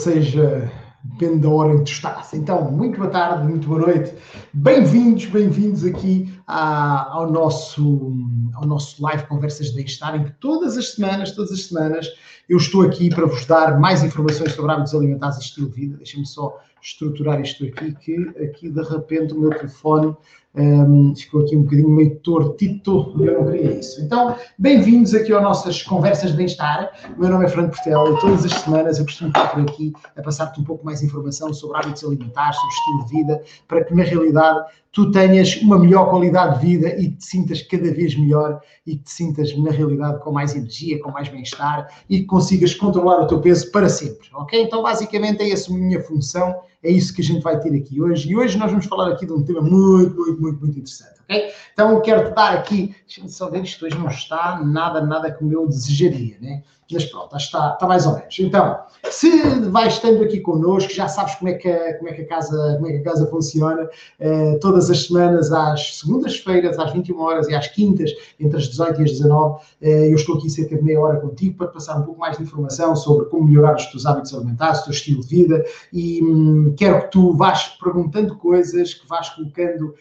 [0.00, 0.72] seja,
[1.04, 2.32] depende da hora em que estás.
[2.32, 4.14] Então, muito boa tarde, muito boa noite.
[4.54, 8.16] Bem-vindos, bem-vindos aqui à, ao, nosso,
[8.54, 12.08] ao nosso live Conversas de Bem-Estar, em que todas as semanas, todas as semanas,
[12.48, 15.96] eu estou aqui para vos dar mais informações sobre hábitos alimentares e estilo de vida.
[15.98, 20.16] Deixem-me só estruturar isto aqui, que aqui de repente o meu telefone
[20.54, 24.00] um, ficou aqui um bocadinho meio tortito, eu não queria isso.
[24.02, 26.90] Então, bem-vindos aqui às nossas conversas de bem-estar.
[27.16, 29.92] O meu nome é Franco Portela e todas as semanas eu costumo estar por aqui
[30.16, 33.94] a passar-te um pouco mais informação sobre hábitos alimentares, sobre estilo de vida, para que
[33.94, 38.60] na realidade tu tenhas uma melhor qualidade de vida e te sintas cada vez melhor
[38.86, 43.20] e te sintas na realidade com mais energia, com mais bem-estar e que consigas controlar
[43.20, 44.60] o teu peso para sempre, ok?
[44.62, 48.00] Então, basicamente, é essa a minha função é isso que a gente vai ter aqui
[48.00, 48.30] hoje.
[48.30, 51.52] E hoje nós vamos falar aqui de um tema muito, muito, muito, muito interessante, ok?
[51.72, 55.68] Então quero-te dar aqui, deixa-me só ver, isto hoje não está nada, nada como eu
[55.68, 56.62] desejaria, né?
[56.90, 58.38] Mas pronto, está, está mais ou menos.
[58.38, 59.30] Então, se
[59.70, 62.74] vais estando aqui connosco, já sabes como é que a, como é que a, casa,
[62.74, 63.88] como é que a casa funciona.
[64.20, 69.00] Uh, todas as semanas, às segundas-feiras, às 21 horas e às quintas, entre as 18
[69.00, 72.02] e as 19, uh, eu estou aqui cerca de meia hora contigo para passar um
[72.02, 75.28] pouco mais de informação sobre como melhorar os teus hábitos alimentares, o teu estilo de
[75.28, 79.94] vida e hum, quero que tu vás perguntando coisas, que vás colocando uh,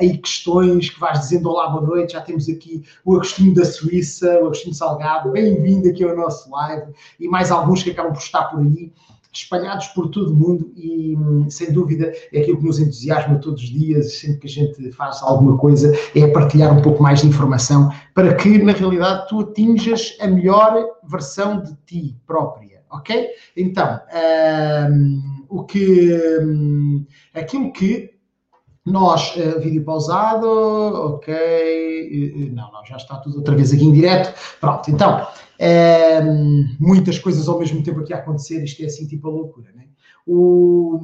[0.00, 2.12] aí questões, que vás dizendo olá, boa noite.
[2.14, 6.92] Já temos aqui o Agostinho da Suíça, o Agostinho Salgado, bem-vindo aqui ao nosso live
[7.18, 8.92] e mais alguns que acabam por estar por aí,
[9.32, 11.16] espalhados por todo o mundo e,
[11.48, 15.22] sem dúvida, é aquilo que nos entusiasma todos os dias, sempre que a gente faz
[15.22, 20.16] alguma coisa, é partilhar um pouco mais de informação para que, na realidade, tu atinjas
[20.20, 23.28] a melhor versão de ti própria, ok?
[23.56, 24.00] Então,
[24.90, 28.19] um, o que, um, aquilo que
[28.84, 34.34] nós, uh, vídeo pausado, ok, não, não, já está tudo outra vez aqui em direto,
[34.60, 35.26] pronto, então,
[35.58, 36.20] é,
[36.78, 39.70] muitas coisas ao mesmo tempo aqui a acontecer, isto é assim tipo a loucura.
[39.74, 39.88] Né?
[40.26, 40.98] O,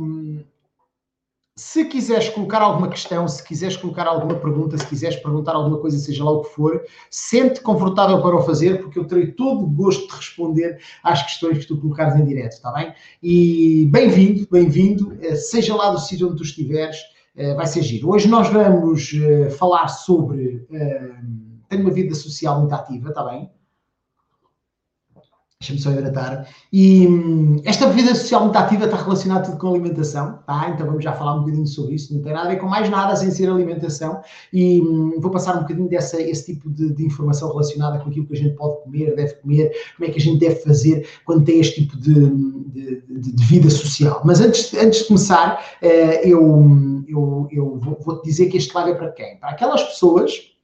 [1.59, 5.99] se quiseres colocar alguma questão, se quiseres colocar alguma pergunta, se quiseres perguntar alguma coisa,
[5.99, 9.67] seja lá o que for, sente confortável para o fazer, porque eu terei todo o
[9.67, 12.93] gosto de responder às questões que tu colocares em direto, está bem?
[13.23, 17.16] E bem-vindo, bem-vindo, eh, seja lá do sítio onde tu estiveres, eh,
[17.55, 18.11] vai ser giro.
[18.11, 20.67] Hoje nós vamos eh, falar sobre.
[21.69, 23.51] Tenho uma vida social muito ativa, está bem?
[25.59, 26.47] Deixa-me só hidratar.
[26.71, 30.69] E hum, esta vida social muito ativa está relacionada tudo com alimentação, tá?
[30.69, 32.15] Então vamos já falar um bocadinho sobre isso.
[32.15, 34.21] Não tem nada a ver com mais nada sem ser alimentação.
[34.53, 38.27] E hum, vou passar um bocadinho dessa, esse tipo de, de, informação relacionada com aquilo
[38.27, 41.47] que a gente pode comer, deve comer, como é que a gente deve fazer quando
[41.47, 42.13] tem este tipo de,
[42.73, 44.21] de, de vida social.
[44.27, 48.95] Mas antes, antes de começar, eh, eu, eu, eu vou-te dizer que este live é
[48.95, 49.39] para quem?
[49.39, 50.55] Para aquelas pessoas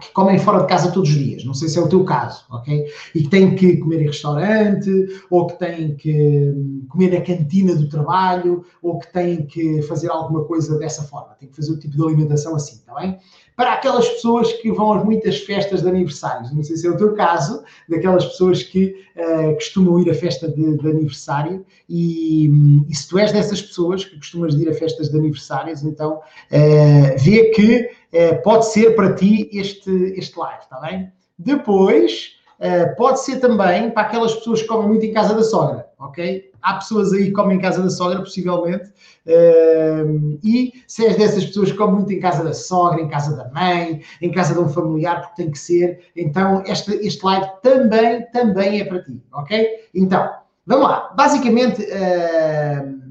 [0.00, 2.44] que comem fora de casa todos os dias, não sei se é o teu caso,
[2.50, 2.86] ok?
[3.14, 4.90] E que têm que comer em restaurante,
[5.30, 6.54] ou que têm que
[6.88, 11.48] comer na cantina do trabalho, ou que têm que fazer alguma coisa dessa forma, têm
[11.48, 13.18] que fazer o tipo de alimentação assim, está bem?
[13.60, 16.96] Para aquelas pessoas que vão a muitas festas de aniversários, não sei se é o
[16.96, 22.46] teu caso, daquelas pessoas que uh, costumam ir a festa de, de aniversário, e,
[22.88, 27.18] e, se tu és dessas pessoas que costumas ir a festas de aniversários, então uh,
[27.22, 27.90] vê que
[28.42, 31.12] pode ser para ti este, este live, está bem?
[31.38, 35.86] Depois, eh, pode ser também para aquelas pessoas que comem muito em casa da sogra,
[35.98, 36.50] ok?
[36.60, 38.92] Há pessoas aí que comem em casa da sogra, possivelmente,
[39.26, 40.04] eh,
[40.44, 43.48] e se és dessas pessoas que comem muito em casa da sogra, em casa da
[43.48, 48.26] mãe, em casa de um familiar, porque tem que ser, então este, este live também,
[48.30, 49.66] também é para ti, ok?
[49.94, 50.30] Então,
[50.66, 51.14] vamos lá.
[51.16, 51.82] Basicamente,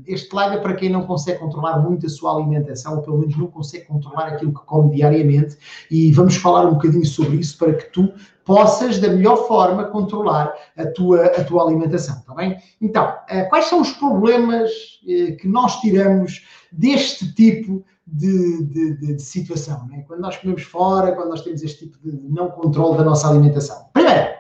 [0.10, 3.38] este live é para quem não consegue controlar muito a sua alimentação, ou pelo menos
[3.38, 5.58] não consegue controlar aquilo que come diariamente,
[5.90, 8.12] e vamos falar um bocadinho sobre isso para que tu
[8.44, 12.58] possas, da melhor forma, controlar a tua, a tua alimentação, está bem?
[12.82, 14.72] Então, eh, quais são os problemas
[15.08, 19.86] eh, que nós tiramos deste tipo de, de, de, de situação?
[19.88, 20.04] Né?
[20.08, 23.86] Quando nós comemos fora, quando nós temos este tipo de não controle da nossa alimentação.
[23.94, 24.40] Primeiro,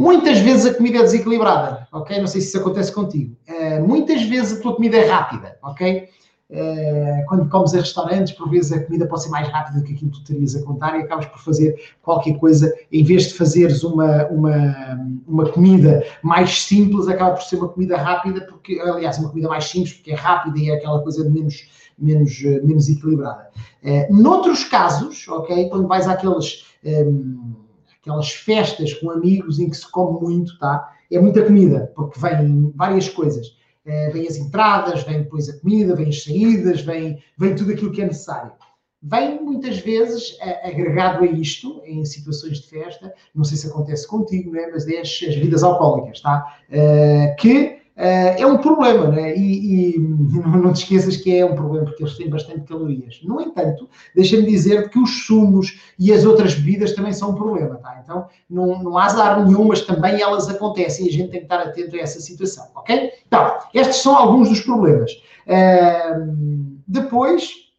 [0.00, 2.18] Muitas vezes a comida é desequilibrada, ok?
[2.18, 3.36] Não sei se isso acontece contigo.
[3.78, 6.08] Uh, muitas vezes a tua comida é rápida, ok?
[6.50, 9.92] Uh, quando comes em restaurantes, por vezes a comida pode ser mais rápida do que
[9.92, 13.34] aquilo que tu terias a contar e acabas por fazer qualquer coisa, em vez de
[13.34, 19.18] fazeres uma, uma, uma comida mais simples, acaba por ser uma comida rápida, porque, aliás,
[19.18, 22.88] uma comida mais simples, porque é rápida e é aquela coisa de menos, menos, menos
[22.88, 23.48] equilibrada.
[23.84, 26.64] Uh, noutros casos, ok, quando vais àqueles.
[26.84, 27.60] Um,
[28.00, 30.90] aquelas festas com amigos em que se come muito, tá?
[31.12, 33.59] É muita comida, porque vem várias coisas.
[33.90, 37.90] É, vem as entradas, vem depois a comida, vem as saídas, vem, vem tudo aquilo
[37.90, 38.52] que é necessário.
[39.02, 44.52] Vem muitas vezes agregado a isto, em situações de festa, não sei se acontece contigo,
[44.52, 44.68] né?
[44.70, 45.08] mas é as,
[45.54, 46.56] as alcoólicas, tá?
[46.68, 49.36] Uh, que é um problema, né?
[49.36, 53.20] E, e não te esqueças que é um problema, porque eles têm bastante calorias.
[53.22, 57.76] No entanto, deixa-me dizer que os sumos e as outras bebidas também são um problema,
[57.76, 58.00] tá?
[58.02, 61.46] Então, não, não há azar nenhum, mas também elas acontecem e a gente tem que
[61.46, 63.12] estar atento a essa situação, ok?
[63.26, 65.12] Então, estes são alguns dos problemas.
[65.46, 67.70] Uh, depois,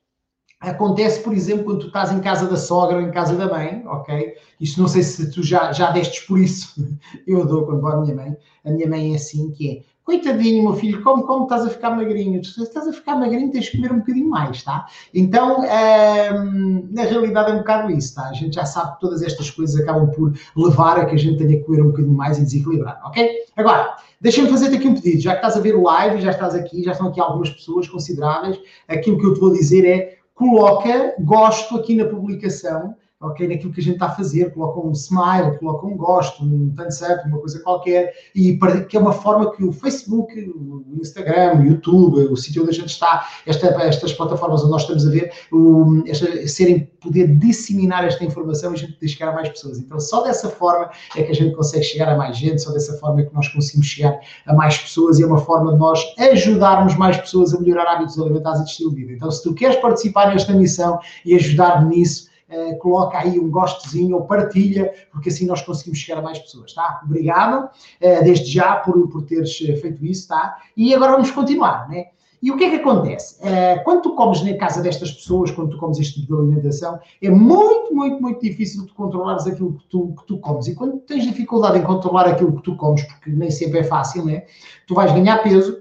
[0.61, 3.83] Acontece, por exemplo, quando tu estás em casa da sogra ou em casa da mãe,
[3.87, 4.35] ok?
[4.59, 6.75] Isto não sei se tu já, já destes por isso.
[7.25, 8.37] Eu dou quando vou à minha mãe.
[8.63, 11.91] A minha mãe é assim, que é, coitadinho, meu filho, como, como estás a ficar
[11.91, 12.43] magrinho?
[12.43, 14.85] Se estás a ficar magrinho, tens de comer um bocadinho mais, tá?
[15.13, 18.27] Então, hum, na realidade é um bocado isso, tá?
[18.27, 21.37] A gente já sabe que todas estas coisas acabam por levar a que a gente
[21.37, 23.29] tenha que comer um bocadinho mais e desequilibrar, ok?
[23.55, 25.21] Agora, deixa-me fazer-te aqui um pedido.
[25.21, 27.87] Já que estás a ver o live, já estás aqui, já estão aqui algumas pessoas
[27.87, 33.47] consideráveis, aquilo que eu te vou dizer é coloca gosto aqui na publicação, ok?
[33.47, 37.01] Naquilo que a gente está a fazer, coloca um smile, coloca um gosto, um thumbs
[37.01, 38.57] up, uma coisa qualquer, e
[38.89, 42.73] que é uma forma que o Facebook, o Instagram, o YouTube, o sítio onde a
[42.73, 48.05] gente está, esta, estas plataformas onde nós estamos a ver, o, esta, serem, poder disseminar
[48.05, 49.79] esta informação e a gente chegar a mais pessoas.
[49.79, 52.97] Então, só dessa forma é que a gente consegue chegar a mais gente, só dessa
[52.97, 55.99] forma é que nós conseguimos chegar a mais pessoas e é uma forma de nós
[56.17, 59.13] ajudarmos mais pessoas a melhorar hábitos alimentares e de estilo de vida.
[59.13, 64.15] Então, se tu queres participar nesta missão e ajudar nisso, uh, coloca aí um gostezinho
[64.15, 67.01] ou partilha, porque assim nós conseguimos chegar a mais pessoas, tá?
[67.05, 70.57] Obrigado, uh, desde já, por, por teres eh, feito isso, tá?
[70.75, 72.07] E agora vamos continuar, né?
[72.41, 73.39] E o que é que acontece?
[73.83, 77.29] Quando tu comes na casa destas pessoas, quando tu comes este tipo de alimentação, é
[77.29, 80.67] muito, muito, muito difícil de controlares aquilo que tu, que tu comes.
[80.67, 84.25] E quando tens dificuldade em controlar aquilo que tu comes, porque nem sempre é fácil,
[84.25, 84.45] né?
[84.87, 85.80] Tu vais ganhar peso,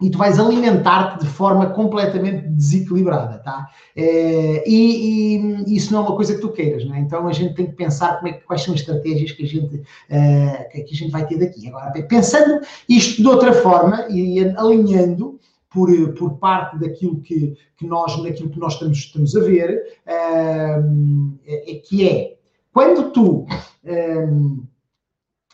[0.00, 3.66] e tu vais alimentar-te de forma completamente desequilibrada, tá?
[3.94, 7.00] É, e, e, isso não é uma coisa que tu queiras, não é?
[7.00, 9.76] Então a gente tem que pensar como é, quais são as estratégias que a gente,
[9.76, 11.66] uh, que a gente vai ter daqui.
[11.68, 15.40] Agora, pensando isto de outra forma e alinhando
[15.70, 21.38] por, por parte daquilo que, que nós, naquilo que nós estamos, estamos a ver, uh,
[21.46, 22.36] é, é, que é
[22.70, 23.46] quando tu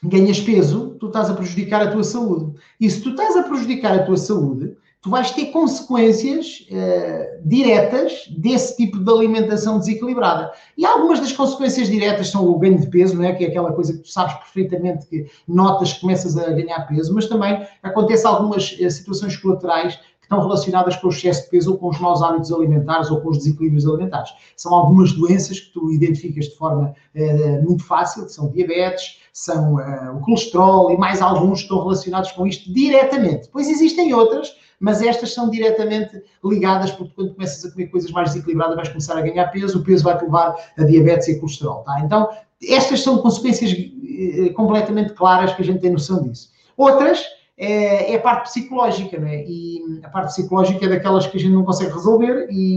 [0.03, 2.53] ganhas peso, tu estás a prejudicar a tua saúde.
[2.81, 8.25] E se tu estás a prejudicar a tua saúde, tu vais ter consequências uh, diretas
[8.39, 10.53] desse tipo de alimentação desequilibrada.
[10.79, 13.33] E algumas das consequências diretas são o ganho de peso, não é?
[13.33, 17.13] Que é aquela coisa que tu sabes perfeitamente que notas que começas a ganhar peso,
[17.13, 19.99] mas também acontece algumas uh, situações colaterais
[20.33, 23.29] estão relacionadas com o excesso de peso ou com os maus hábitos alimentares ou com
[23.29, 24.31] os desequilíbrios alimentares.
[24.57, 29.75] São algumas doenças que tu identificas de forma uh, muito fácil, que são diabetes, são
[29.75, 33.43] uh, o colesterol e mais alguns que estão relacionados com isto diretamente.
[33.43, 38.31] Depois existem outras, mas estas são diretamente ligadas, porque quando começas a comer coisas mais
[38.31, 41.83] desequilibradas vais começar a ganhar peso, o peso vai-te levar a diabetes e a colesterol.
[41.85, 42.01] Tá?
[42.01, 42.29] Então,
[42.67, 46.51] estas são consequências uh, completamente claras que a gente tem noção disso.
[46.77, 47.23] Outras
[47.63, 49.45] é, é, a parte psicológica, né?
[49.47, 52.77] E a parte psicológica é daquelas que a gente não consegue resolver e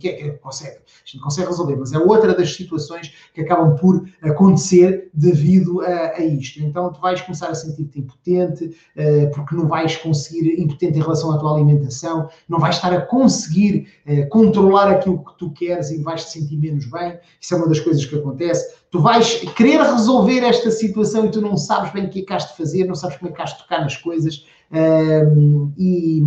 [0.00, 3.76] que, é, que consegue, a gente consegue resolver, mas é outra das situações que acabam
[3.76, 6.60] por acontecer devido a, a isto.
[6.60, 11.30] Então tu vais começar a sentir-te impotente, uh, porque não vais conseguir, impotente em relação
[11.30, 16.02] à tua alimentação, não vais estar a conseguir uh, controlar aquilo que tu queres e
[16.02, 17.16] vais te sentir menos bem.
[17.40, 18.74] Isso é uma das coisas que acontece.
[18.96, 22.32] Tu vais querer resolver esta situação e tu não sabes bem o que é que
[22.32, 24.46] has de fazer, não sabes como é que has de tocar nas coisas.
[24.72, 26.22] Um, e,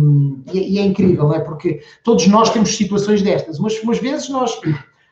[0.52, 1.40] e, é incrível, não é?
[1.40, 3.58] Porque todos nós temos situações destas.
[3.58, 4.54] Umas, umas vezes nós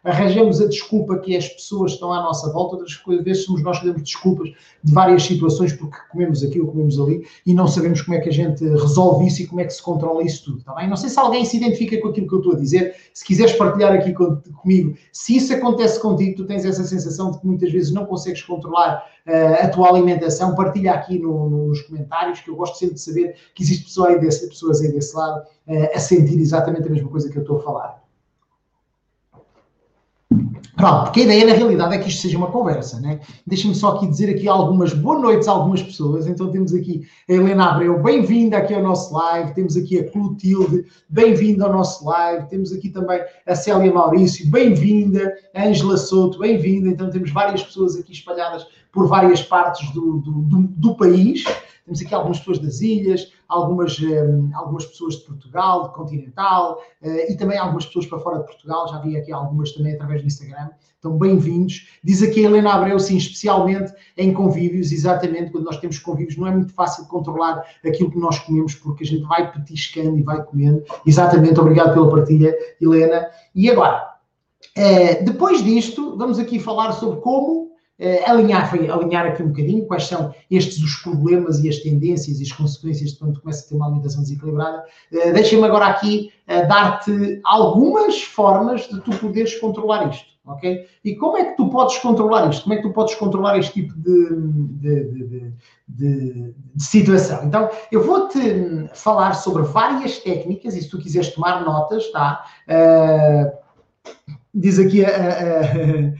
[0.05, 3.87] arranjamos a desculpa que as pessoas estão à nossa volta, outras vezes somos nós que
[3.87, 4.50] damos desculpas
[4.83, 8.33] de várias situações porque comemos aquilo, comemos ali e não sabemos como é que a
[8.33, 10.88] gente resolve isso e como é que se controla isso tudo, tá bem?
[10.88, 13.52] Não sei se alguém se identifica com aquilo que eu estou a dizer, se quiseres
[13.52, 17.71] partilhar aqui com, comigo, se isso acontece contigo, tu tens essa sensação de que muitas
[17.73, 22.50] vezes não consegues controlar uh, a tua alimentação, partilha aqui no, no, nos comentários, que
[22.50, 26.38] eu gosto sempre de saber que existe aí pessoas aí desse lado uh, a sentir
[26.38, 27.98] exatamente a mesma coisa que eu estou a falar.
[30.79, 33.19] Pronto, porque a ideia na realidade é que isto seja uma conversa, né?
[33.45, 36.29] Deixa-me só aqui dizer aqui algumas boas noites a algumas pessoas.
[36.29, 39.55] Então temos aqui a Helena Abreu, bem-vinda aqui ao nosso live.
[39.55, 42.47] Temos aqui a Clotilde, bem-vinda ao nosso live.
[42.47, 45.35] Temos aqui também a Célia Maurício, bem-vinda.
[45.53, 46.89] A Ângela Souto, bem-vinda.
[46.89, 51.43] Então temos várias pessoas aqui espalhadas por várias partes do, do, do, do país.
[51.88, 57.30] Temos aqui algumas pessoas das ilhas, algumas, um, algumas pessoas de Portugal, de Continental, uh,
[57.30, 58.87] e também algumas pessoas para fora de Portugal.
[58.88, 60.68] Já vi aqui algumas também através do Instagram.
[60.99, 61.88] Então, bem-vindos.
[62.04, 66.47] Diz aqui a Helena Abreu, sim, especialmente em convívios, exatamente quando nós temos convívios, não
[66.47, 70.42] é muito fácil controlar aquilo que nós comemos, porque a gente vai petiscando e vai
[70.42, 70.85] comendo.
[71.07, 73.30] Exatamente, obrigado pela partilha, Helena.
[73.54, 74.14] E agora,
[74.76, 77.68] uh, depois disto, vamos aqui falar sobre como
[78.26, 82.45] alinhar, foi alinhar aqui um bocadinho quais são estes os problemas e as tendências e
[82.45, 84.85] as consequências de quando começa a ter uma alimentação desequilibrada.
[85.12, 90.87] Uh, Deixa-me agora aqui uh, dar-te algumas formas de tu poderes controlar isto, ok?
[91.05, 92.62] E como é que tu podes controlar isto?
[92.62, 94.28] Como é que tu podes controlar este tipo de,
[94.78, 95.52] de, de,
[95.88, 97.45] de, situação?
[97.45, 98.38] Então, eu vou-te
[98.95, 102.45] falar sobre várias técnicas e se tu quiseres tomar notas, tá?
[104.55, 106.12] diz aqui a, a,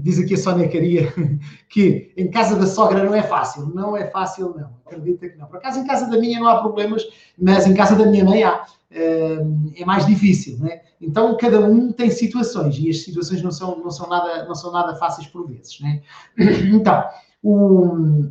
[0.00, 1.12] diz aqui a Sónia Caria
[1.68, 3.66] que em casa da sogra não é fácil.
[3.74, 4.70] Não é fácil, não.
[4.86, 5.46] Acredita que não.
[5.46, 7.02] Por acaso, em casa da minha não há problemas,
[7.38, 8.64] mas em casa da minha mãe há.
[8.90, 10.80] É mais difícil, né?
[11.00, 14.70] Então, cada um tem situações e as situações não são, não são, nada, não são
[14.70, 16.00] nada fáceis por vezes, né?
[16.72, 17.02] Então,
[17.42, 18.30] o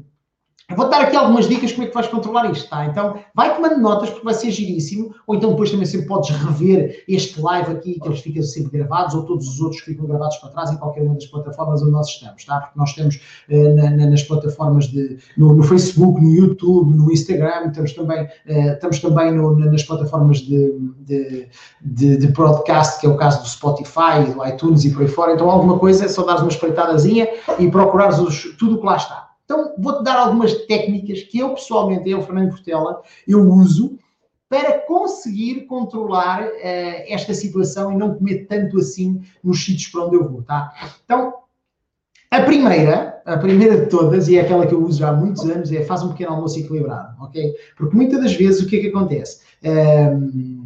[0.74, 2.88] eu vou dar aqui algumas dicas como é que vais controlar isto, tá?
[2.88, 7.04] Então, vai tomando notas porque vai ser giríssimo, ou então depois também sempre podes rever
[7.08, 10.38] este live aqui, que eles ficam sempre gravados, ou todos os outros que ficam gravados
[10.38, 12.60] para trás em qualquer uma das plataformas onde nós estamos, tá?
[12.60, 17.12] Porque nós estamos uh, na, na, nas plataformas de, no, no, Facebook, no YouTube, no
[17.12, 21.48] Instagram, estamos também, uh, estamos também no, nas plataformas de, de,
[21.84, 25.34] de, de, broadcast, que é o caso do Spotify, do iTunes e por aí fora.
[25.34, 27.28] Então, alguma coisa é só dares uma espreitadazinha
[27.60, 29.33] e procurares os, tudo o que lá está.
[29.54, 34.00] Então, vou-te dar algumas técnicas que eu, pessoalmente, eu, Fernando Portela, eu uso
[34.50, 36.54] para conseguir controlar uh,
[37.08, 40.74] esta situação e não comer tanto assim nos sítios para onde eu vou, tá?
[41.06, 41.34] Então,
[42.32, 45.48] a primeira, a primeira de todas, e é aquela que eu uso já há muitos
[45.48, 47.54] anos, é faz um pequeno almoço equilibrado, ok?
[47.78, 49.42] Porque muitas das vezes o que é que acontece?
[49.64, 50.64] Um,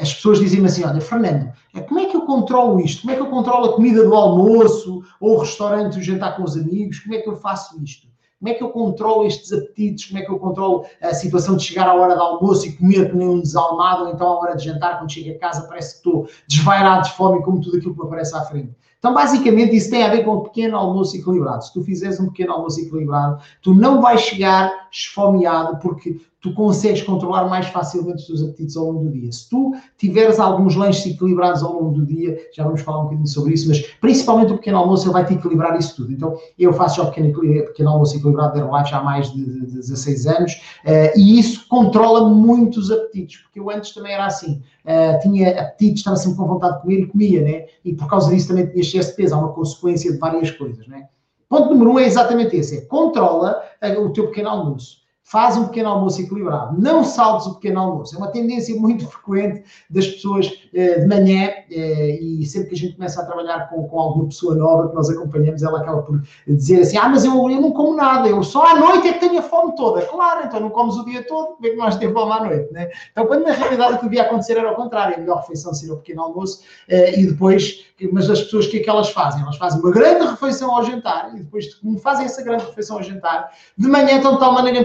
[0.00, 3.02] as pessoas dizem-me assim, olha, Fernando, é como é que eu controlo isto?
[3.02, 6.44] Como é que eu controlo a comida do almoço, ou o restaurante, o jantar com
[6.44, 7.00] os amigos?
[7.00, 8.06] Como é que eu faço isto?
[8.38, 10.06] Como é que eu controlo estes apetites?
[10.06, 13.10] Como é que eu controlo a situação de chegar à hora do almoço e comer
[13.10, 16.08] como um desalmado, ou então à hora de jantar, quando chego a casa, parece que
[16.08, 18.74] estou desvairado de fome, como tudo aquilo que aparece à frente?
[18.98, 21.64] Então, basicamente, isso tem a ver com um pequeno almoço equilibrado.
[21.64, 27.02] Se tu fizeres um pequeno almoço equilibrado, tu não vais chegar esfomeado, porque tu consegues
[27.02, 29.30] controlar mais facilmente os teus apetites ao longo do dia.
[29.30, 33.28] Se tu tiveres alguns lanches equilibrados ao longo do dia, já vamos falar um bocadinho
[33.28, 36.12] sobre isso, mas principalmente o pequeno almoço, ele vai te equilibrar isso tudo.
[36.12, 39.66] Então, eu faço já o pequeno, pequeno almoço equilibrado da Herbalife há mais de, de,
[39.66, 44.26] de 16 anos, uh, e isso controla muito os apetites, porque eu antes também era
[44.26, 47.66] assim, uh, tinha apetites, estava sempre com vontade de comer e comia, né?
[47.84, 50.88] E por causa disso também tinha excesso de peso, há uma consequência de várias coisas,
[50.88, 51.06] né?
[51.48, 55.01] Ponto número um é exatamente esse, é controla uh, o teu pequeno almoço
[55.32, 56.78] faz um pequeno almoço equilibrado.
[56.78, 58.14] Não saltes o pequeno almoço.
[58.14, 62.78] É uma tendência muito frequente das pessoas eh, de manhã eh, e sempre que a
[62.78, 66.22] gente começa a trabalhar com, com alguma pessoa nova que nós acompanhamos, ela acaba por
[66.46, 69.20] dizer assim: Ah, mas eu, eu não como nada, eu só à noite é que
[69.20, 70.02] tenho a fome toda.
[70.02, 72.70] Claro, então não comes o dia todo, como é que nós temos fome à noite?
[72.70, 72.90] Né?
[73.10, 75.94] Então, quando na realidade o que devia acontecer era ao contrário: a melhor refeição seria
[75.94, 76.60] o pequeno almoço
[76.90, 79.40] eh, e depois, mas as pessoas, o que é que elas fazem?
[79.40, 83.02] Elas fazem uma grande refeição ao jantar e depois, como fazem essa grande refeição ao
[83.02, 84.78] jantar, de manhã estão de tal maneira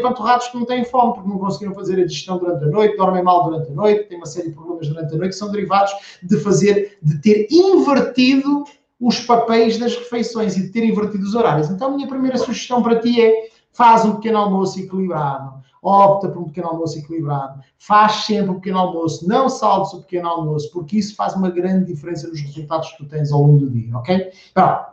[0.46, 3.46] que não têm fome porque não conseguiram fazer a digestão durante a noite, dormem mal
[3.46, 5.92] durante a noite, têm uma série de problemas durante a noite que são derivados
[6.22, 8.66] de fazer, de ter invertido
[9.00, 11.70] os papéis das refeições e de ter invertido os horários.
[11.70, 15.54] Então, a minha primeira sugestão para ti é faz um pequeno almoço equilibrado,
[15.84, 20.28] opta por um pequeno almoço equilibrado, faz sempre um pequeno almoço, não saltes o pequeno
[20.28, 23.70] almoço, porque isso faz uma grande diferença nos resultados que tu tens ao longo do
[23.70, 24.32] dia, ok?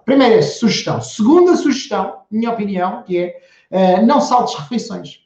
[0.05, 1.01] Primeira sugestão.
[1.01, 5.24] Segunda sugestão, minha opinião, que é uh, não saltes refeições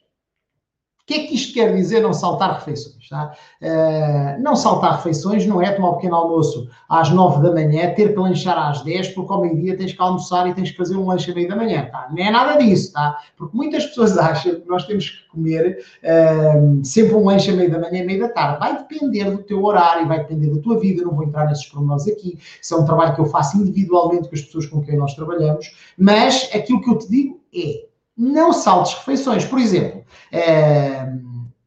[1.09, 3.09] que é que isto quer dizer não saltar refeições?
[3.09, 3.33] Tá?
[3.59, 8.13] Uh, não saltar refeições não é tomar um pequeno almoço às 9 da manhã, ter
[8.13, 11.07] que lanchar às 10, porque ao meio-dia tens que almoçar e tens que fazer um
[11.07, 11.89] lanche à meia da manhã.
[11.91, 12.07] Tá?
[12.15, 13.17] Não é nada disso, tá?
[13.35, 17.71] porque muitas pessoas acham que nós temos que comer uh, sempre um lanche à meia
[17.71, 18.59] da manhã e meia da tarde.
[18.59, 22.07] Vai depender do teu horário, vai depender da tua vida, não vou entrar nesses pormenores
[22.07, 22.37] aqui.
[22.61, 25.75] Isso é um trabalho que eu faço individualmente com as pessoas com quem nós trabalhamos,
[25.97, 29.45] mas aquilo que eu te digo é não saltes refeições.
[29.45, 29.98] Por exemplo,
[30.31, 31.07] é,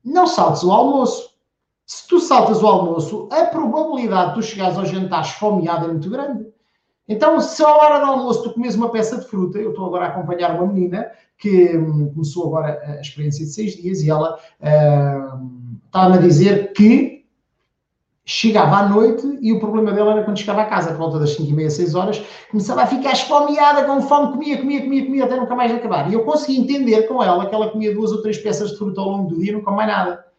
[0.05, 1.31] não saltes o almoço.
[1.87, 6.09] Se tu saltas o almoço, a probabilidade de tu chegares ao jantar esfomeado é muito
[6.09, 6.47] grande.
[7.09, 10.07] Então, se à hora do almoço tu comes uma peça de fruta, eu estou agora
[10.07, 14.39] a acompanhar uma menina que hum, começou agora a experiência de seis dias e ela
[15.39, 17.22] hum, estava-me a dizer que
[18.33, 21.35] chegava à noite e o problema dela era quando chegava a casa, por volta das
[21.35, 25.25] 5 e meia, 6 horas, começava a ficar esfomeada, com fome, comia, comia, comia, comia,
[25.25, 26.11] até nunca mais acabar.
[26.11, 29.03] E eu consegui entender com ela que ela comia duas ou três peças de fruta
[29.03, 30.32] ao longo do dia e nunca mais nada.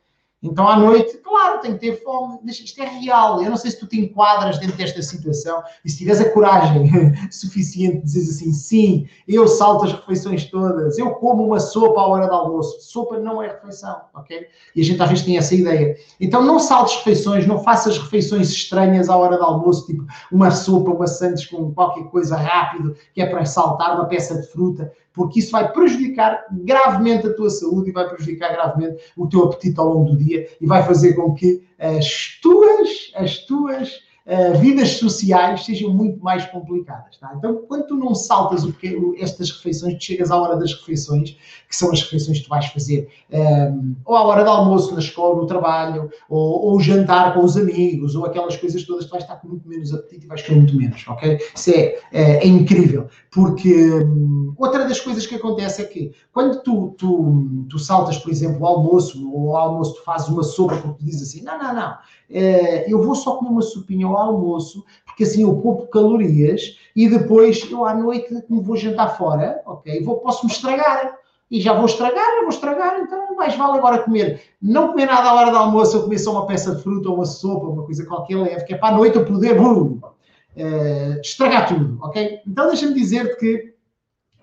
[0.44, 2.40] Então, à noite, claro, tem que ter fome.
[2.46, 3.42] Isto é real.
[3.42, 6.92] Eu não sei se tu te enquadras dentro desta situação e se tiveres a coragem
[7.32, 12.08] suficiente de dizer assim: sim, eu salto as refeições todas, eu como uma sopa à
[12.08, 12.82] hora do almoço.
[12.82, 14.46] Sopa não é refeição, ok?
[14.76, 15.96] E a gente às vezes tem essa ideia.
[16.20, 20.92] Então, não saltes refeições, não faças refeições estranhas à hora do almoço, tipo uma sopa,
[20.92, 25.40] uma sandes com qualquer coisa rápido, que é para saltar uma peça de fruta porque
[25.40, 29.88] isso vai prejudicar gravemente a tua saúde e vai prejudicar gravemente o teu apetite ao
[29.88, 35.66] longo do dia e vai fazer com que as tuas, as tuas uh, vidas sociais
[35.66, 37.18] sejam muito mais complicadas.
[37.18, 37.34] Tá?
[37.38, 38.74] Então, quando tu não saltas o
[39.18, 41.38] estas refeições, tu chegas à hora das refeições,
[41.68, 44.94] que são as refeições que tu vais fazer, um, ehm, ou à hora do almoço
[44.94, 49.12] na escola, no trabalho, ou, ou jantar com os amigos, ou aquelas coisas todas, tu
[49.12, 51.40] vais estar com muito menos apetite e vais comer muito menos, ok?
[51.56, 56.62] Isso é, é, é incrível, porque um, outra das coisas que acontece é que quando
[56.62, 60.78] tu, tu, tu saltas, por exemplo, o almoço, ou ao almoço tu fazes uma sopa
[60.78, 61.98] porque tu dizes assim, não, não, não,
[62.30, 67.08] eh, eu vou só comer uma sopinha ao almoço, porque assim eu poupo calorias e
[67.08, 71.16] depois eu à noite, como vou jantar fora, ok, vou, posso me estragar.
[71.52, 74.42] E já vou estragar, já vou estragar, então mais vale agora comer.
[74.60, 77.16] Não comer nada à hora do almoço, ou comer só uma peça de fruta, ou
[77.16, 81.68] uma sopa, uma coisa qualquer leve, que é para a noite eu poder uh, estragar
[81.68, 82.40] tudo, ok?
[82.48, 83.74] Então deixa-me dizer-te que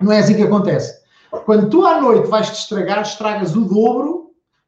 [0.01, 1.01] não é assim que acontece.
[1.45, 4.20] Quando tu à noite vais te estragar, estragas o dobro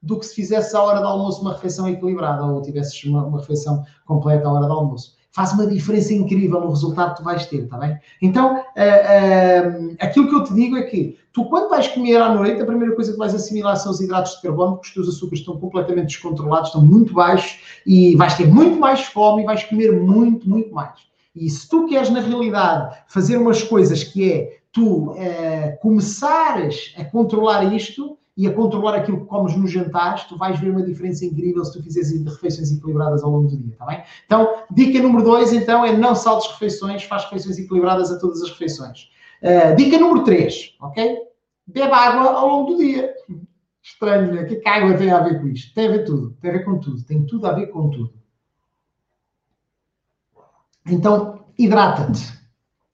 [0.03, 3.39] do que se fizesse à hora do almoço uma refeição equilibrada ou tivesses uma, uma
[3.39, 5.17] refeição completa à hora do almoço.
[5.31, 7.97] Faz uma diferença incrível no resultado que tu vais ter, está bem?
[8.21, 12.35] Então, uh, uh, aquilo que eu te digo é que tu, quando vais comer à
[12.35, 15.09] noite, a primeira coisa que vais assimilar são os hidratos de carbono, porque os teus
[15.09, 19.65] açúcares estão completamente descontrolados, estão muito baixos e vais ter muito mais fome e vais
[19.65, 21.01] comer muito, muito mais.
[21.35, 27.05] E se tu queres, na realidade, fazer umas coisas que é tu uh, começares a
[27.05, 31.25] controlar isto, e a controlar aquilo que comes nos jantares, tu vais ver uma diferença
[31.25, 34.03] incrível se tu fizeres refeições equilibradas ao longo do dia, está bem?
[34.25, 38.51] Então, dica número dois, então, é não saltes refeições, faz refeições equilibradas a todas as
[38.51, 39.11] refeições.
[39.43, 41.19] Uh, dica número três, ok?
[41.67, 43.13] Bebe água ao longo do dia.
[43.83, 44.43] Estranho, né?
[44.43, 45.75] O que, é que a água tem a ver com isto?
[45.75, 48.15] Tem a ver tudo, tem a ver com tudo, tem tudo a ver com tudo.
[50.87, 52.42] Então, hidrata-te.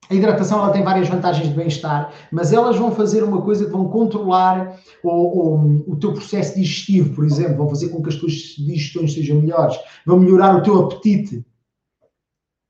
[0.09, 3.71] A hidratação ela tem várias vantagens de bem-estar, mas elas vão fazer uma coisa que
[3.71, 8.15] vão controlar o, o, o, teu processo digestivo, por exemplo, vão fazer com que as
[8.15, 11.45] tuas digestões sejam melhores, vão melhorar o teu apetite.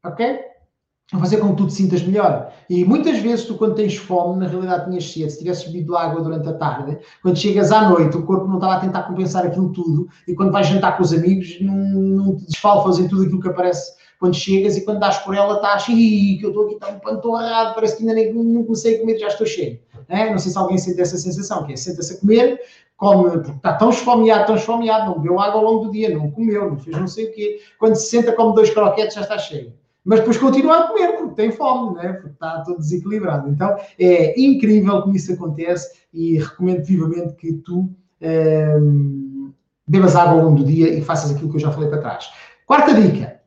[0.05, 0.39] Ok?
[1.13, 2.53] Vão fazer com que tu te sintas melhor.
[2.69, 6.21] E muitas vezes tu, quando tens fome, na realidade tinhas sede, se tivesses bebido água
[6.21, 9.71] durante a tarde, quando chegas à noite, o corpo não estava a tentar compensar aquilo
[9.71, 13.39] tudo, e quando vais jantar com os amigos, não, não te desfalfas em tudo aquilo
[13.39, 16.99] que aparece quando chegas e quando dás por ela estás, que eu estou aqui tão
[16.99, 19.79] panturrado, parece que ainda nem não comecei a comer, já estou cheio.
[20.09, 20.29] É?
[20.29, 22.59] Não sei se alguém sente essa sensação, que é senta-se a comer,
[22.97, 26.29] come, porque está tão esfomeado, tão esfomeado, não bebeu água ao longo do dia, não
[26.31, 27.61] comeu, não fez não sei o quê.
[27.79, 29.73] Quando se senta, come dois croquetes, já está cheio.
[30.03, 32.13] Mas depois continua a comer, porque tem fome, né?
[32.13, 33.49] porque está todo desequilibrado.
[33.49, 39.51] Então é incrível como isso acontece e recomendo vivamente que tu ehm,
[39.87, 42.29] bebas água ao longo do dia e faças aquilo que eu já falei para trás.
[42.65, 43.38] Quarta dica: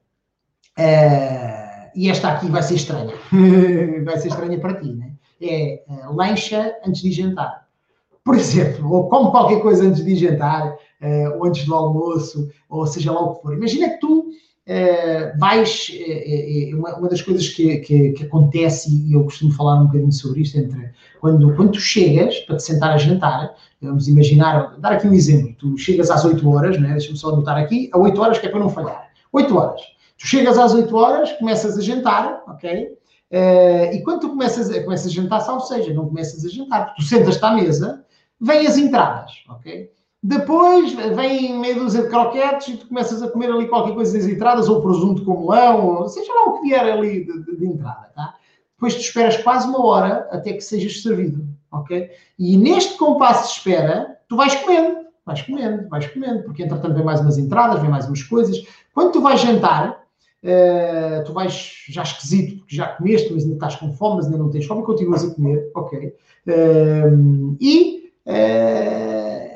[0.79, 3.15] Uh, e esta aqui vai ser estranha.
[4.05, 5.13] vai ser estranha para ti, né?
[5.41, 7.67] É uh, lancha antes de jantar.
[8.25, 12.87] Por exemplo, ou come qualquer coisa antes de jantar, uh, ou antes do almoço, ou
[12.87, 13.55] seja lá o que for.
[13.55, 15.91] Imagina que tu uh, vais.
[16.75, 20.41] Uma, uma, das coisas que, que, que, acontece, e eu costumo falar um bocadinho sobre
[20.41, 25.07] isto, entre quando, quando tu chegas para te sentar a jantar, vamos imaginar, dar aqui
[25.07, 26.93] um exemplo, tu chegas às 8 horas, né?
[26.93, 29.11] deixa-me só anotar aqui, a 8 horas que é para não falhar.
[29.33, 29.92] 8 horas.
[30.23, 32.97] Tu chegas às 8 horas, começas a jantar, ok?
[33.33, 36.95] Uh, e quando tu começas a, começas a jantar, salvo seja, não começas a jantar,
[36.95, 38.07] tu sentas-te à mesa,
[38.41, 39.91] vêm as entradas, ok?
[40.23, 44.29] Depois vem meia dúzia de croquetes e tu começas a comer ali qualquer coisa das
[44.29, 47.67] entradas, ou presunto com melão, ou seja lá o que vier ali de, de, de
[47.67, 48.37] entrada, tá?
[48.77, 52.13] Depois tu esperas quase uma hora até que sejas servido, ok?
[52.39, 57.05] E neste compasso de espera, tu vais comendo, vais comendo, vais comendo, porque entretanto vem
[57.05, 58.57] mais umas entradas, vem mais umas coisas.
[58.95, 60.02] Quando tu vais jantar,
[60.43, 64.39] Uh, tu vais já esquisito porque já comeste, mas ainda estás com fome, mas ainda
[64.39, 66.17] não tens fome, continuas a comer, ok.
[66.49, 69.53] Uh, e, uh,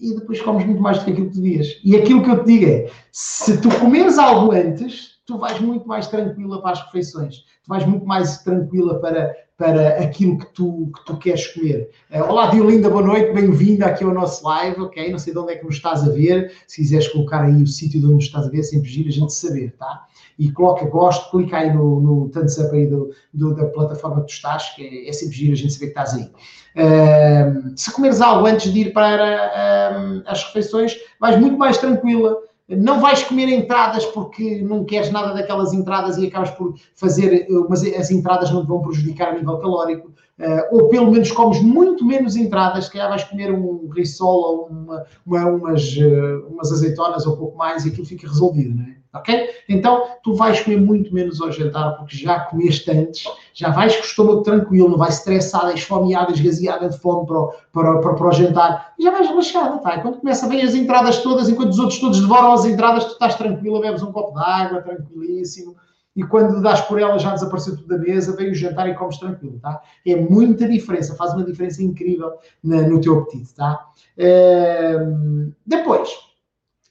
[0.00, 1.80] e depois comes muito mais do que aquilo que devias.
[1.84, 5.88] E aquilo que eu te digo é: se tu comeres algo antes, tu vais muito
[5.88, 10.92] mais tranquila para as refeições, tu vais muito mais tranquila para, para aquilo que tu,
[10.94, 11.90] que tu queres comer.
[12.10, 15.10] Uh, olá, Diolinda, boa noite, bem-vinda aqui ao nosso live, ok?
[15.10, 17.66] Não sei de onde é que nos estás a ver, se quiseres colocar aí o
[17.66, 20.04] sítio de onde nos estás a ver, é sempre gira a gente saber, tá?
[20.38, 24.26] E coloca gosto, clica aí no, no thumbs up aí do, do, da plataforma que
[24.26, 26.30] tu estás, que é, é sempre gira a gente saber que estás aí.
[26.74, 29.24] Uh, se comeres algo antes de ir para
[29.96, 32.36] uh, as refeições, vais muito mais tranquila
[32.68, 37.82] não vais comer entradas porque não queres nada daquelas entradas e acabas por fazer, mas
[37.82, 42.04] as entradas não te vão prejudicar a nível calórico, uh, ou pelo menos comes muito
[42.04, 47.36] menos entradas, que vais comer um risol ou uma, uma, umas, uh, umas azeitonas ou
[47.36, 49.01] pouco mais e aquilo fica resolvido, não é?
[49.12, 49.50] Ok?
[49.68, 54.02] Então, tu vais comer muito menos ao jantar porque já comeste antes, já vais com
[54.02, 58.28] o estômago tranquilo, não vais estressada, esfomeada, esgaseada de fome para o, para, para, para
[58.28, 60.00] o jantar, e já vais relaxada, tá?
[60.00, 63.34] Quando começa ver as entradas todas, enquanto os outros todos devoram as entradas, tu estás
[63.34, 65.76] tranquila, bebes um copo de água, tranquilíssimo,
[66.14, 69.18] e quando dás por ela já desapareceu tudo da mesa, vem o jantar e comes
[69.18, 69.80] tranquilo, tá?
[70.06, 73.86] É muita diferença, faz uma diferença incrível na, no teu apetite, tá?
[74.18, 76.10] Uh, depois,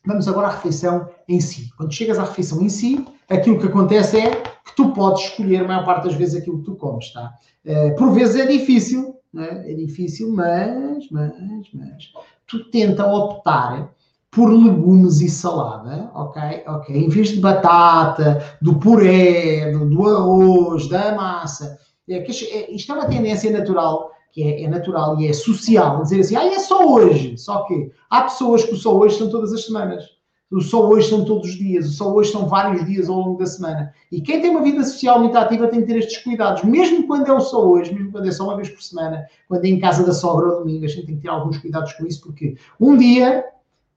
[0.06, 1.70] Vamos agora à refeição em si.
[1.78, 5.68] Quando chegas à refeição em si, aquilo que acontece é que tu podes escolher a
[5.68, 7.34] maior parte das vezes aquilo que tu comes, tá?
[7.66, 9.72] Uh, por vezes é difícil, é?
[9.72, 11.34] é difícil, mas, mas,
[11.74, 12.12] mas,
[12.48, 13.94] tu tenta optar
[14.32, 16.64] por legumes e salada, ok?
[16.66, 21.78] Ok, em vez de batata, do puré, do, do arroz, da massa.
[22.10, 26.36] É, isto é uma tendência natural que é, é, natural e é social, dizer assim,
[26.36, 27.38] ah, é só hoje.
[27.38, 30.06] Só que há pessoas que o só hoje são todas as semanas.
[30.50, 31.88] O só hoje são todos os dias.
[31.88, 33.94] O só hoje são vários dias ao longo da semana.
[34.12, 36.64] E quem tem uma vida social muito ativa tem que ter estes cuidados.
[36.64, 39.64] Mesmo quando é o só hoje, mesmo quando é só uma vez por semana, quando
[39.64, 42.06] é em casa da sogra ou domingo, a gente tem que ter alguns cuidados com
[42.06, 43.46] isso, porque um dia,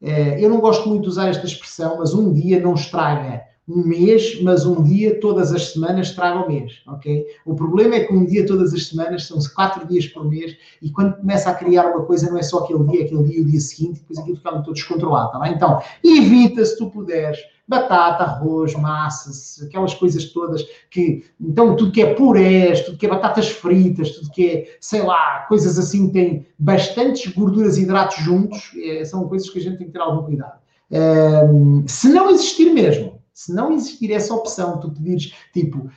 [0.01, 3.83] eh, eu não gosto muito de usar esta expressão, mas um dia não estraga um
[3.83, 7.27] mês, mas um dia todas as semanas traga o mês, ok?
[7.47, 10.91] O problema é que um dia todas as semanas são quatro dias por mês e
[10.91, 13.45] quando começa a criar uma coisa não é só aquele dia, aquele dia e o
[13.47, 15.55] dia seguinte, depois aquilo fica todo descontrolado, tá bem?
[15.55, 22.03] Então, evita se tu puderes batata, arroz, massas, aquelas coisas todas que, então, tudo que
[22.03, 26.13] é purés, tudo que é batatas fritas, tudo que é, sei lá, coisas assim que
[26.13, 30.01] têm bastantes gorduras e hidratos juntos, é, são coisas que a gente tem que ter
[30.01, 30.59] algum cuidado.
[30.91, 35.91] Um, se não existir mesmo, se não existir essa opção, tu pedires, tipo, uh,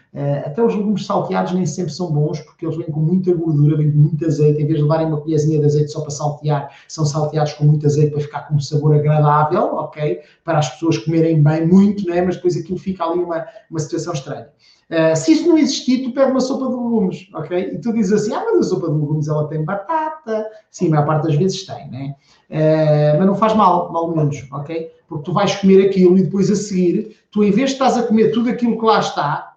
[0.44, 3.92] até os legumes salteados nem sempre são bons, porque eles vêm com muita gordura, vêm
[3.92, 7.06] com muito azeite, em vez de levarem uma colherzinha de azeite só para saltear, são
[7.06, 10.20] salteados com muito azeite para ficar com um sabor agradável, ok?
[10.44, 12.24] Para as pessoas comerem bem muito, não é?
[12.24, 14.50] Mas depois aquilo fica ali uma, uma situação estranha.
[14.90, 17.74] Uh, se isso não existir, tu pede uma sopa de legumes, ok?
[17.74, 20.50] E tu dizes assim, ah, mas a sopa de legumes ela tem batata.
[20.72, 22.16] Sim, a maior parte das vezes tem, né?
[22.50, 24.92] Uh, mas não faz mal, mal menos, ok?
[25.08, 28.04] Porque tu vais comer aquilo e depois a seguir, tu em vez de estás a
[28.04, 29.56] comer tudo aquilo que lá está,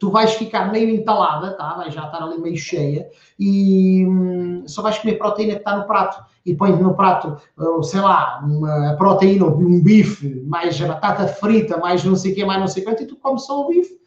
[0.00, 1.74] tu vais ficar meio entalada, tá?
[1.74, 5.86] Vais já estar ali meio cheia e hum, só vais comer proteína que está no
[5.86, 6.24] prato.
[6.46, 7.36] E põe no prato,
[7.82, 12.44] sei lá, uma proteína, um bife, mais a batata frita, mais não sei o que,
[12.44, 13.98] mais não sei quanto, e tu comes só o bife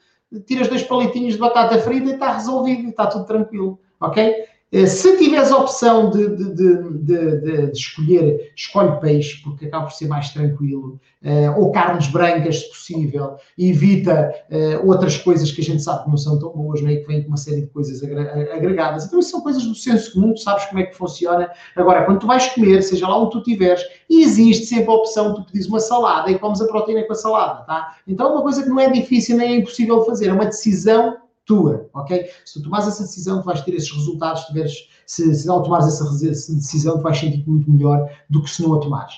[0.45, 4.45] tiras dois palitinhos de batata frita e está resolvido, está tudo tranquilo, ok?
[4.73, 9.93] Eh, se tiveres a opção de, de, de, de, escolher, escolhe peixe, porque acaba por
[9.93, 15.63] ser mais tranquilo, uh, ou carnes brancas, se possível, evita uh, outras coisas que a
[15.63, 16.95] gente sabe que não são tão boas, não é?
[16.95, 19.05] que vêm com uma série de coisas agregadas.
[19.05, 21.51] Então, isso são coisas do senso comum, tu sabes como é que funciona.
[21.75, 25.35] Agora, quando tu vais comer, seja lá onde tu estiveres, existe sempre a opção de
[25.35, 27.97] tu pedires uma salada e comes a proteína com a salada, tá?
[28.07, 31.17] Então, é uma coisa que não é difícil nem é impossível fazer, é uma decisão
[31.45, 32.29] tua, ok?
[32.45, 35.87] Se tu tomares essa decisão, tu vais ter esses resultados, tiveres, se, se ao tomares
[35.87, 39.15] essa decisão, tu vais sentir muito melhor do que se não a tomares.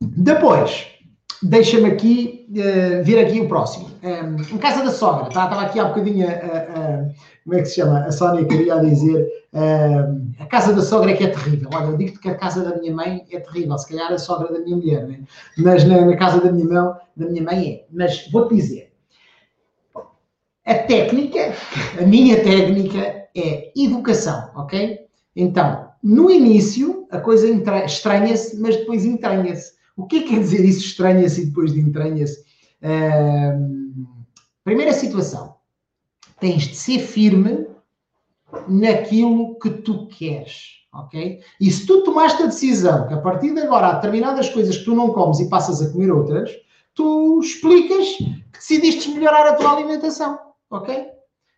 [0.00, 0.86] Depois,
[1.42, 3.90] deixa-me aqui uh, aqui o próximo.
[4.02, 5.44] Um, em casa da sogra, tá?
[5.44, 7.08] estava aqui há bocadinho a,
[7.44, 8.00] como é que se chama?
[8.00, 11.68] A Sónia queria dizer um, a casa da sogra é que é terrível.
[11.72, 14.52] Olha, eu digo-te que a casa da minha mãe é terrível, se calhar a sogra
[14.52, 15.20] da minha mulher, né?
[15.56, 17.86] mas na, na casa da minha, mão, da minha mãe é.
[17.90, 18.92] Mas vou-te dizer,
[20.66, 21.54] a técnica,
[21.96, 24.98] a minha técnica é educação, ok?
[25.34, 27.48] Então, no início, a coisa
[27.84, 29.74] estranha-se, mas depois entranha-se.
[29.96, 32.40] O que é que quer dizer isso estranha-se e depois de entranha-se?
[32.82, 34.06] Uh,
[34.64, 35.54] primeira situação,
[36.40, 37.66] tens de ser firme
[38.68, 41.40] naquilo que tu queres, ok?
[41.60, 44.84] E se tu tomaste a decisão que a partir de agora há determinadas coisas que
[44.84, 46.50] tu não comes e passas a comer outras,
[46.94, 51.16] tu explicas que decidiste melhorar a tua alimentação ok?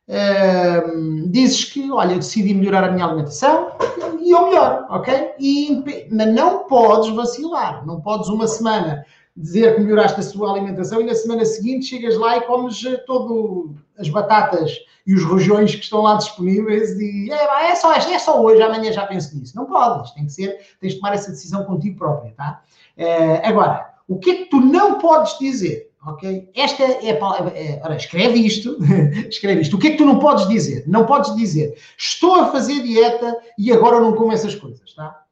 [0.08, 3.72] Uh, dizes que, olha, eu decidi melhorar a minha alimentação
[4.20, 5.32] e eu melhor, ok?
[5.38, 9.04] E, mas não podes vacilar, não podes uma semana
[9.36, 13.74] dizer que melhoraste a sua alimentação e na semana seguinte chegas lá e comes todo
[13.98, 14.72] as batatas
[15.06, 18.92] e os rojões que estão lá disponíveis e é, é, só, é só hoje, amanhã
[18.92, 19.56] já penso nisso.
[19.56, 22.62] Não podes, tem que ser, tens de tomar essa decisão contigo própria, tá?
[22.96, 25.87] É, agora, o que é que tu não podes dizer?
[26.08, 26.50] Ok?
[26.54, 27.50] Esta é a palavra.
[27.56, 28.78] É, ora, escreve isto.
[29.28, 29.76] escreve isto.
[29.76, 30.84] O que é que tu não podes dizer?
[30.86, 35.24] Não podes dizer estou a fazer dieta e agora não como essas coisas, tá?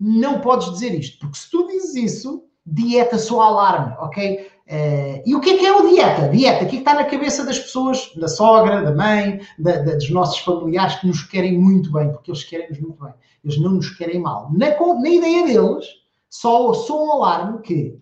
[0.00, 4.50] Não podes dizer isto, porque se tu dizes isso, dieta só alarme, ok?
[4.66, 6.28] Uh, e o que é que é o dieta?
[6.28, 9.82] Dieta, o que é que está na cabeça das pessoas, da sogra, da mãe, da,
[9.82, 13.12] da, dos nossos familiares que nos querem muito bem, porque eles querem-nos muito bem.
[13.44, 14.50] Eles não nos querem mal.
[14.52, 15.86] Na, na ideia deles,
[16.30, 17.98] só, só um alarme que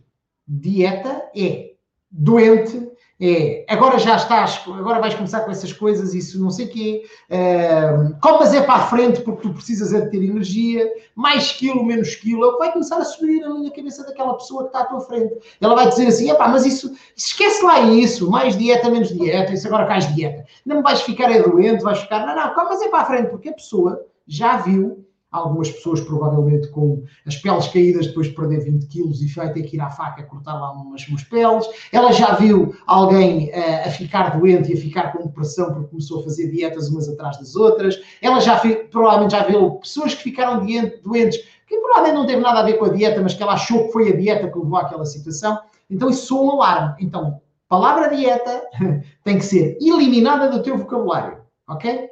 [0.47, 1.70] dieta é
[2.11, 2.91] doente,
[3.23, 8.19] é agora já estás, agora vais começar com essas coisas, isso não sei quê, uh,
[8.19, 12.15] comas é para a frente porque tu precisas é de ter energia, mais quilo, menos
[12.15, 14.81] quilo, é o que vai começar a subir ali na cabeça daquela pessoa que está
[14.81, 15.35] à tua frente.
[15.61, 19.67] Ela vai dizer assim, epá, mas isso, esquece lá isso, mais dieta, menos dieta, isso
[19.67, 20.47] agora cais dieta.
[20.65, 23.51] Não vais ficar é doente, vais ficar, não, não, comas é para a frente, porque
[23.51, 28.87] a pessoa já viu algumas pessoas provavelmente com as peles caídas depois de perder 20
[28.87, 31.67] quilos e vai ter que ir à faca cortar lá umas, umas peles.
[31.93, 36.21] Ela já viu alguém uh, a ficar doente e a ficar com depressão porque começou
[36.21, 38.01] a fazer dietas umas atrás das outras.
[38.21, 40.65] Ela já viu, provavelmente já viu pessoas que ficaram
[41.03, 43.87] doentes que provavelmente não teve nada a ver com a dieta, mas que ela achou
[43.87, 45.61] que foi a dieta que levou àquela situação.
[45.89, 46.97] Então isso soa um alarme.
[46.99, 48.65] Então, palavra dieta
[49.23, 51.39] tem que ser eliminada do teu vocabulário,
[51.69, 52.11] ok?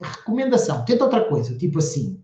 [0.00, 2.18] Recomendação, tenta outra coisa, tipo assim.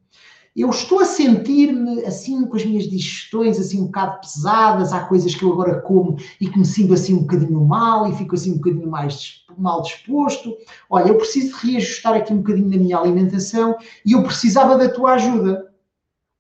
[0.55, 5.35] Eu estou a sentir-me assim com as minhas digestões assim um bocado pesadas, há coisas
[5.35, 8.53] que eu agora como e que me sinto assim um bocadinho mal e fico assim
[8.53, 10.57] um bocadinho mais mal disposto.
[10.89, 15.15] Olha, eu preciso reajustar aqui um bocadinho na minha alimentação e eu precisava da tua
[15.15, 15.71] ajuda.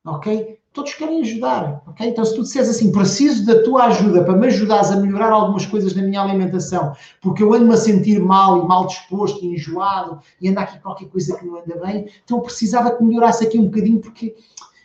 [0.07, 0.57] Ok?
[0.77, 4.90] todos querem ajudar, Então, se tu disseres assim, preciso da tua ajuda para me ajudares
[4.90, 8.87] a melhorar algumas coisas na minha alimentação, porque eu ando-me a sentir mal e mal
[8.87, 13.02] disposto e enjoado e anda aqui qualquer coisa que não anda bem, então precisava que
[13.02, 14.37] melhorasse aqui um bocadinho, porque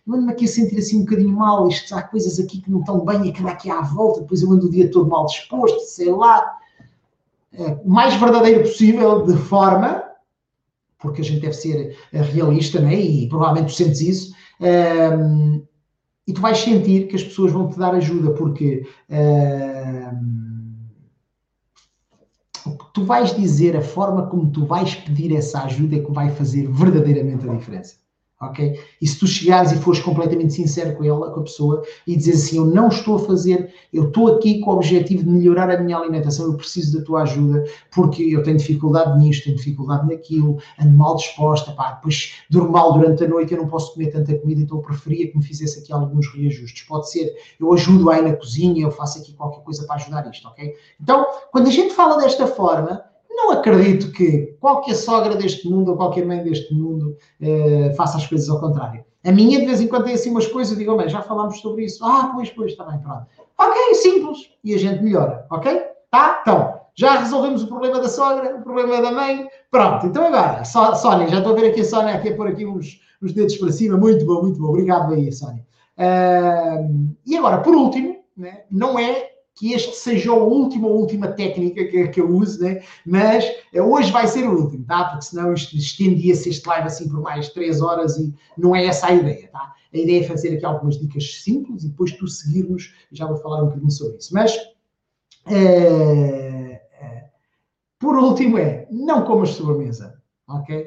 [0.07, 2.79] eu ando-me aqui a sentir assim um bocadinho mal, isto, há coisas aqui que não
[2.79, 5.25] estão bem e que anda aqui à volta, depois eu ando o dia todo mal
[5.25, 6.57] disposto, sei lá.
[7.53, 10.01] É, o mais verdadeiro possível, de forma,
[10.97, 12.95] porque a gente deve ser realista, né?
[12.95, 15.61] e provavelmente tu sentes isso, um,
[16.27, 20.15] e tu vais sentir que as pessoas vão te dar ajuda, porque uh,
[22.65, 26.11] o que tu vais dizer, a forma como tu vais pedir essa ajuda é que
[26.11, 28.00] vai fazer verdadeiramente a diferença
[28.41, 28.79] ok?
[28.99, 32.45] E se tu chegares e fores completamente sincero com ela, com a pessoa, e dizes
[32.45, 35.81] assim, eu não estou a fazer, eu estou aqui com o objetivo de melhorar a
[35.81, 40.57] minha alimentação, eu preciso da tua ajuda, porque eu tenho dificuldade nisto, tenho dificuldade naquilo,
[40.79, 44.33] ando mal disposta, pá, depois durmo mal durante a noite, eu não posso comer tanta
[44.35, 46.83] comida, então eu preferia que me fizesse aqui alguns reajustes.
[46.87, 50.47] Pode ser, eu ajudo aí na cozinha, eu faço aqui qualquer coisa para ajudar isto,
[50.47, 50.73] ok?
[50.99, 53.03] Então, quando a gente fala desta forma,
[53.35, 58.27] não acredito que qualquer sogra deste mundo ou qualquer mãe deste mundo eh, faça as
[58.27, 59.03] coisas ao contrário.
[59.23, 61.59] A minha, de vez em quando, tem assim umas coisas, eu digo, bem, já falámos
[61.59, 62.03] sobre isso.
[62.03, 63.25] Ah, pois, pois, está bem, pronto.
[63.57, 64.49] Ok, simples.
[64.63, 65.79] E a gente melhora, ok?
[66.09, 66.39] Tá?
[66.41, 69.47] Então, já resolvemos o problema da sogra, o problema da mãe.
[69.69, 72.65] Pronto, então agora, Sónia, já estou a ver aqui a Sónia aqui a pôr aqui
[72.65, 73.97] uns, uns dedos para cima.
[73.97, 74.69] Muito bom, muito bom.
[74.69, 75.65] Obrigado aí, Sónia.
[75.97, 81.27] Uh, e agora, por último, né, não é que este seja a última, a última
[81.27, 82.81] técnica que, que eu uso, né?
[83.05, 85.05] mas eh, hoje vai ser o último, tá?
[85.05, 89.13] porque senão estendia-se este live assim por mais 3 horas e não é essa a
[89.13, 89.49] ideia.
[89.49, 89.73] Tá?
[89.93, 93.61] A ideia é fazer aqui algumas dicas simples e depois tu seguir-nos, já vou falar
[93.61, 94.33] um bocadinho sobre isso.
[94.33, 94.57] Mas,
[95.47, 97.25] é, é,
[97.99, 100.85] por último é, não comas sobremesa, ok?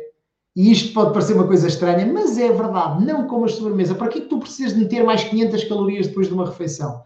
[0.57, 3.95] E isto pode parecer uma coisa estranha, mas é verdade, não comas sobremesa.
[3.95, 7.03] Para que, é tu precisas de meter mais 500 calorias depois de uma refeição?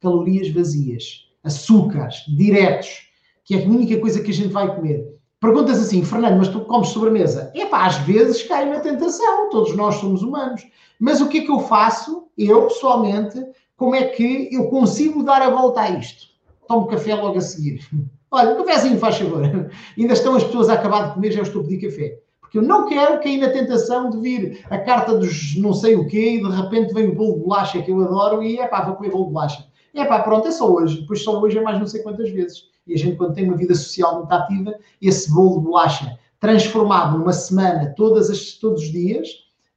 [0.00, 3.08] Calorias vazias, açúcares diretos,
[3.44, 5.18] que é a única coisa que a gente vai comer.
[5.40, 7.52] Perguntas assim, Fernando, mas tu comes sobremesa?
[7.54, 10.66] É pá, às vezes cai na tentação, todos nós somos humanos.
[10.98, 13.40] Mas o que é que eu faço, eu pessoalmente,
[13.76, 16.26] como é que eu consigo dar a volta a isto?
[16.66, 17.88] Tomo café logo a seguir.
[18.30, 19.42] Olha, um cafezinho, faz favor.
[19.96, 22.18] Ainda estão as pessoas a acabar de comer, já estou a pedir café.
[22.40, 26.06] Porque eu não quero cair na tentação de vir a carta dos não sei o
[26.08, 28.82] quê e de repente vem o bolo de bolacha que eu adoro e é pá,
[28.82, 29.67] vou comer bolo de bolacha.
[29.94, 31.00] É pá, pronto, é só hoje.
[31.00, 32.64] Depois só hoje é mais não sei quantas vezes.
[32.86, 37.18] E a gente, quando tem uma vida social muito ativa, esse bolo de bolacha transformado
[37.18, 39.28] numa semana, todas as, todos os dias,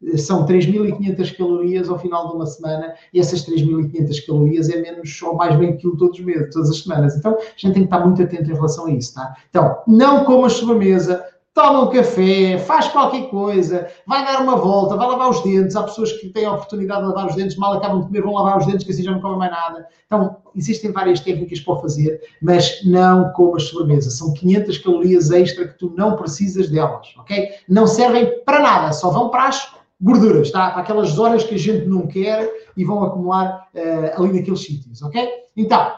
[0.04, 5.22] eh, são 3.500 calorias ao final de uma semana, e essas 3.500 calorias é menos
[5.22, 7.16] ou mais bem aquilo todos os meses, todas as semanas.
[7.16, 9.36] Então, a gente tem que estar muito atento em relação a isso, tá?
[9.50, 15.08] Então, não comas sobremesa, toma um café, faz qualquer coisa, vai dar uma volta, vai
[15.08, 15.76] lavar os dentes.
[15.76, 18.34] Há pessoas que têm a oportunidade de lavar os dentes, mal acabam de comer, vão
[18.34, 19.86] lavar os dentes, que assim já não comem mais nada.
[20.06, 24.10] Então, existem várias técnicas para fazer, mas não comas sobremesa.
[24.10, 27.50] São 500 calorias extra que tu não precisas delas, ok?
[27.68, 30.72] Não servem para nada, só vão para as gorduras, tá?
[30.72, 35.02] Para aquelas zonas que a gente não quer e vão acumular uh, ali naqueles sítios,
[35.02, 35.30] ok?
[35.56, 35.92] Então,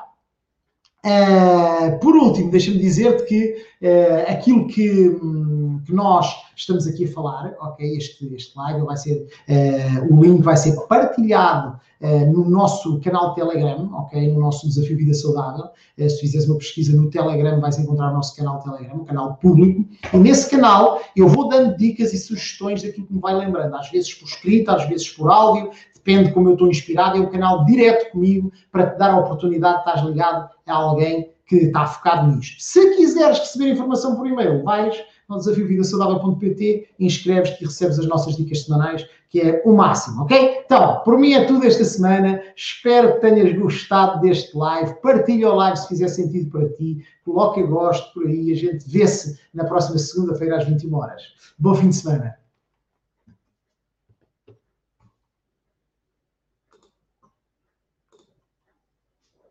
[1.05, 7.11] Uh, por último, deixa-me dizer-te que uh, aquilo que, um, que, nós estamos aqui a
[7.11, 11.81] falar, ok, este, este live vai ser, uh, o link vai ser partilhado
[12.33, 15.69] no nosso canal Telegram, ok, no nosso Desafio Vida Saudável.
[15.97, 19.85] se fizeres uma pesquisa no Telegram, vais encontrar o nosso canal Telegram, um canal público.
[20.13, 23.89] E nesse canal eu vou dando dicas e sugestões daquilo que me vai lembrando, às
[23.89, 25.71] vezes por escrito, às vezes por áudio,
[26.03, 29.83] depende como eu estou inspirado, é um canal direto comigo para te dar a oportunidade
[29.83, 32.61] de estar ligado a alguém que está focado nisto.
[32.61, 38.63] Se quiseres receber informação por e-mail, vais ao desafiovidasaudável.pt, inscreves-te e recebes as nossas dicas
[38.63, 40.61] semanais, que é o máximo, ok?
[40.65, 42.41] Então, por mim é tudo esta semana.
[42.55, 44.93] Espero que tenhas gostado deste live.
[45.01, 47.03] Partilha o live se fizer sentido para ti.
[47.25, 48.51] Coloca gosto por aí.
[48.51, 51.21] A gente vê-se na próxima segunda-feira às 21 horas.
[51.57, 52.42] Bom fim de semana.